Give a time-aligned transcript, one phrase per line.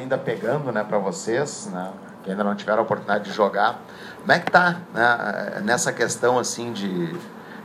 [0.00, 1.92] Ainda pegando, né, para vocês, né,
[2.24, 3.78] que ainda não tiveram a oportunidade de jogar,
[4.20, 7.14] como é que tá né, nessa questão assim de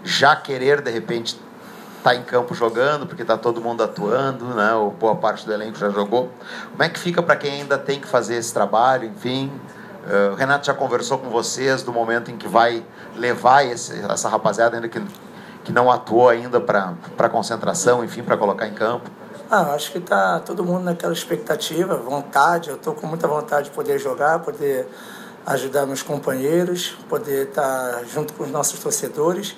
[0.03, 1.39] já querer de repente
[1.97, 5.53] estar tá em campo jogando, porque está todo mundo atuando, né, ou boa parte do
[5.53, 6.29] elenco já jogou.
[6.71, 9.49] Como é que fica para quem ainda tem que fazer esse trabalho, enfim?
[10.05, 12.83] Uh, o Renato já conversou com vocês do momento em que vai
[13.15, 15.01] levar esse, essa rapaziada ainda que,
[15.65, 19.09] que não atuou ainda para concentração, enfim, para colocar em campo.
[19.49, 22.69] Ah, acho que está todo mundo naquela expectativa, vontade.
[22.69, 24.87] Eu estou com muita vontade de poder jogar, poder
[25.45, 29.55] ajudar meus companheiros, poder estar tá junto com os nossos torcedores.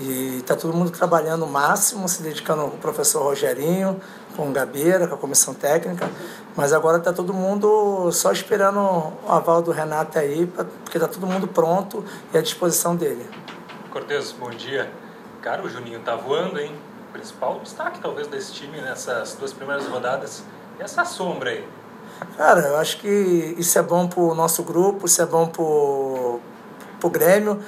[0.00, 4.00] E está todo mundo trabalhando o máximo, se dedicando ao professor Rogerinho,
[4.36, 6.08] com o Gabeira, com a comissão técnica.
[6.56, 11.26] Mas agora está todo mundo só esperando o aval do Renato aí, porque está todo
[11.26, 13.28] mundo pronto e à disposição dele.
[13.90, 14.88] Cortez, bom dia.
[15.42, 16.72] Cara, o Juninho tá voando, hein?
[17.08, 20.42] O principal destaque, talvez, desse time nessas duas primeiras rodadas.
[20.78, 21.66] E essa sombra aí?
[22.36, 23.08] Cara, eu acho que
[23.58, 26.40] isso é bom pro nosso grupo, isso é bom pro,
[26.98, 27.60] pro Grêmio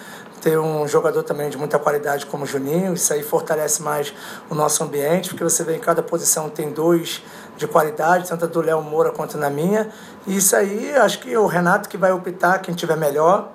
[0.42, 4.12] ter um jogador também de muita qualidade como o Juninho, isso aí fortalece mais
[4.50, 7.22] o nosso ambiente, porque você vê em cada posição tem dois
[7.56, 9.88] de qualidade, tanto do Léo Moura quanto na minha.
[10.26, 13.52] E isso aí, acho que o Renato que vai optar, quem tiver melhor.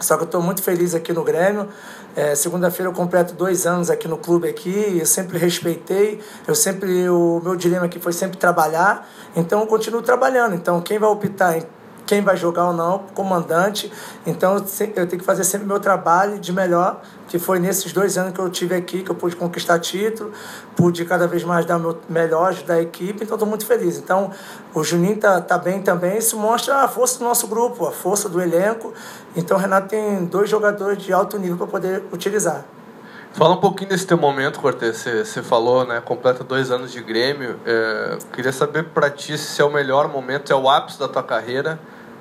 [0.00, 1.68] Só que eu estou muito feliz aqui no Grêmio.
[2.14, 4.96] É, Segunda-feira eu completo dois anos aqui no clube aqui.
[4.98, 6.20] Eu sempre respeitei.
[6.46, 9.08] Eu sempre o meu dilema aqui foi sempre trabalhar.
[9.34, 10.54] Então eu continuo trabalhando.
[10.54, 11.62] Então quem vai optar em
[12.08, 13.92] quem vai jogar ou não, comandante.
[14.26, 14.62] Então eu
[15.06, 18.48] tenho que fazer sempre meu trabalho de melhor, que foi nesses dois anos que eu
[18.48, 20.32] tive aqui, que eu pude conquistar título,
[20.74, 23.98] pude cada vez mais dar o meu melhor, ajudar a equipe, então estou muito feliz.
[23.98, 24.30] Então
[24.72, 28.26] o Juninho tá, tá bem também, isso mostra a força do nosso grupo, a força
[28.26, 28.94] do elenco.
[29.36, 32.64] Então o Renato tem dois jogadores de alto nível para poder utilizar.
[33.34, 34.96] Fala um pouquinho desse teu momento, Cortez.
[34.96, 36.00] Você, você falou, né?
[36.00, 37.60] Completa dois anos de Grêmio.
[37.66, 41.22] É, queria saber para ti se é o melhor momento, é o ápice da tua
[41.22, 41.78] carreira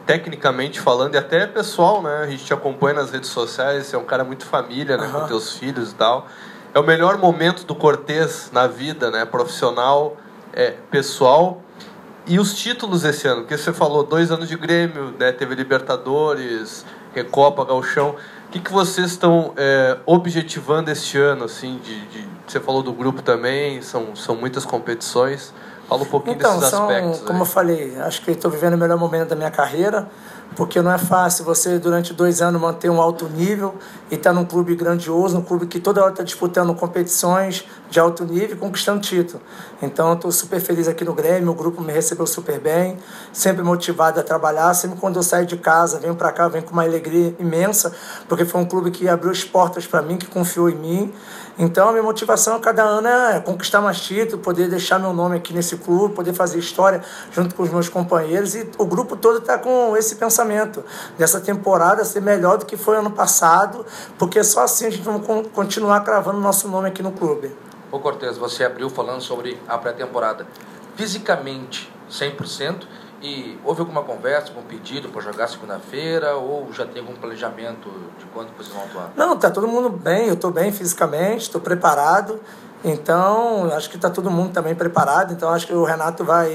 [0.08, 2.22] tecnicamente falando e até pessoal, né?
[2.24, 5.06] A gente te acompanha nas redes sociais, você é um cara muito família, né?
[5.06, 5.20] Uhum.
[5.20, 6.26] Com teus filhos e tal.
[6.74, 9.26] É o melhor momento do Cortez na vida, né?
[9.26, 10.16] Profissional,
[10.54, 11.62] é, pessoal.
[12.26, 15.34] E os títulos esse ano, porque você falou dois anos de Grêmio, né?
[15.34, 18.16] Teve Libertadores, Recopa, Galchão.
[18.48, 22.94] O que, que vocês estão é, objetivando este ano, assim, de, de, você falou do
[22.94, 25.54] grupo também, são, são muitas competições.
[25.88, 27.22] Fala um pouquinho então, desses são, aspectos.
[27.22, 27.40] Como aí.
[27.40, 30.10] eu falei, acho que estou vivendo o melhor momento da minha carreira,
[30.56, 33.76] porque não é fácil você, durante dois anos, manter um alto nível
[34.12, 38.00] e estar tá num clube grandioso, um clube que toda hora está disputando competições de
[38.00, 39.42] alto nível e conquistando título.
[39.82, 42.98] Então, estou super feliz aqui no Grêmio, o grupo me recebeu super bem,
[43.32, 44.74] sempre motivado a trabalhar.
[44.74, 47.94] Sempre quando eu saio de casa, venho para cá, venho com uma alegria imensa,
[48.28, 51.14] porque foi um clube que abriu as portas para mim, que confiou em mim.
[51.60, 55.38] Então, a minha motivação a cada ano é conquistar mais títulos, poder deixar meu nome
[55.38, 57.02] aqui nesse clube, poder fazer história
[57.32, 58.54] junto com os meus companheiros.
[58.54, 60.84] E o grupo todo está com esse pensamento,
[61.18, 63.84] dessa temporada ser melhor do que foi ano passado,
[64.20, 65.20] porque só assim a gente vai
[65.52, 67.52] continuar cravando nosso nome aqui no clube.
[67.92, 70.46] Ô Cortez, você abriu falando sobre a pré-temporada.
[70.96, 72.84] Fisicamente, 100%?
[73.22, 77.90] E houve alguma conversa, algum pedido para jogar segunda-feira ou já tem algum planejamento
[78.20, 79.12] de quando vocês vão atuar?
[79.16, 82.40] Não, tá todo mundo bem, eu estou bem fisicamente, estou preparado.
[82.84, 85.34] Então, acho que está todo mundo também preparado.
[85.34, 86.52] Então, acho que o Renato vai.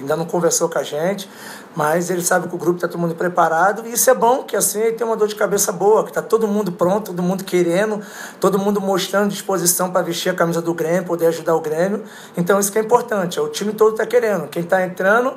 [0.00, 1.30] Ainda não conversou com a gente,
[1.76, 3.86] mas ele sabe que o grupo está todo mundo preparado.
[3.86, 6.20] E isso é bom, que assim ele tem uma dor de cabeça boa, que está
[6.20, 8.02] todo mundo pronto, todo mundo querendo,
[8.40, 12.02] todo mundo mostrando disposição para vestir a camisa do Grêmio, poder ajudar o Grêmio.
[12.36, 13.38] Então, isso que é importante.
[13.38, 14.48] O time todo está querendo.
[14.48, 15.36] Quem está entrando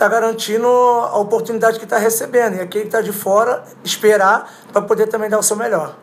[0.00, 2.56] está garantindo a oportunidade que está recebendo.
[2.56, 5.94] E aquele que está de fora, esperar para poder também dar o seu melhor.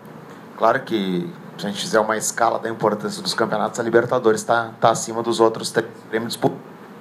[0.55, 1.27] Claro que
[1.57, 5.23] se a gente fizer uma escala da importância dos campeonatos, a Libertadores está tá acima
[5.23, 5.73] dos outros
[6.09, 6.37] prêmios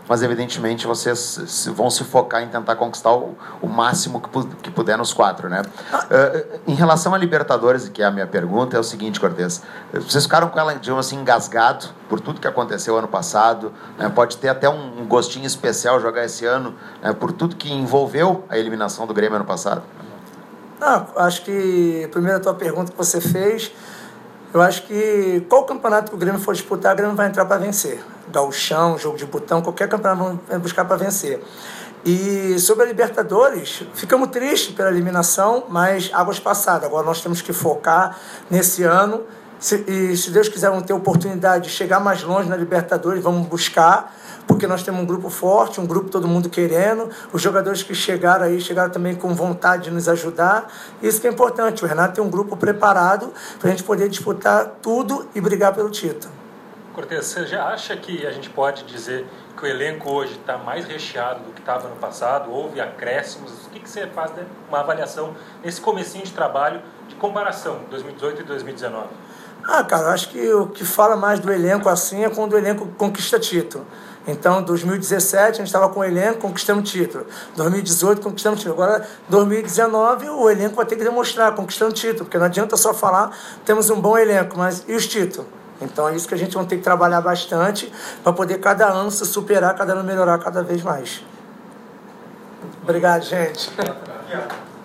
[0.08, 4.96] mas evidentemente vocês vão se focar em tentar conquistar o, o máximo que, que puder
[4.96, 5.62] nos quatro, né?
[5.62, 9.62] Uh, em relação a Libertadores, que é a minha pergunta, é o seguinte, Cortez,
[9.92, 14.08] vocês ficaram com ela, digamos assim, engasgado por tudo que aconteceu ano passado, né?
[14.08, 17.12] pode ter até um, um, gostinho especial jogar esse ano, né?
[17.12, 19.82] por tudo que envolveu a eliminação do Grêmio ano passado?
[20.78, 23.72] Não, acho que, primeiro a tua pergunta que você fez,
[24.52, 27.58] eu acho que qual campeonato que o Grêmio for disputar, o Grêmio vai entrar para
[27.58, 28.02] vencer.
[28.30, 31.42] Galchão, jogo de botão, qualquer campeonato vai buscar para vencer.
[32.04, 36.84] E sobre a Libertadores, ficamos tristes pela eliminação, mas águas passadas.
[36.84, 38.16] Agora nós temos que focar
[38.48, 39.22] nesse ano.
[39.58, 43.48] Se, e se Deus quiser, vamos ter oportunidade de chegar mais longe na Libertadores, vamos
[43.48, 44.14] buscar
[44.46, 48.44] porque nós temos um grupo forte, um grupo todo mundo querendo, os jogadores que chegaram
[48.44, 50.72] aí chegaram também com vontade de nos ajudar.
[51.02, 51.84] Isso que é importante.
[51.84, 55.90] O Renato tem um grupo preparado para a gente poder disputar tudo e brigar pelo
[55.90, 56.45] título.
[56.96, 60.86] Cortez, você já acha que a gente pode dizer que o elenco hoje está mais
[60.86, 62.50] recheado do que estava no passado?
[62.50, 63.66] Houve acréscimos?
[63.66, 64.46] O que, que você faz né?
[64.66, 69.08] uma avaliação nesse comecinho de trabalho de comparação 2018 e 2019?
[69.62, 72.86] Ah, cara, acho que o que fala mais do elenco assim é quando o elenco
[72.96, 73.86] conquista título.
[74.26, 77.26] Então, 2017 a gente estava com o elenco, conquistamos título.
[77.56, 78.82] 2018 conquistamos título.
[78.82, 83.36] Agora, 2019 o elenco vai ter que demonstrar, conquistando título, porque não adianta só falar,
[83.66, 85.55] temos um bom elenco, mas e os títulos?
[85.80, 87.92] Então é isso que a gente vai ter que trabalhar bastante
[88.22, 91.22] para poder cada ano se superar, cada ano melhorar cada vez mais.
[92.82, 93.70] Obrigado, gente.